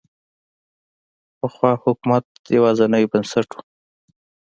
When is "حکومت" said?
1.83-2.25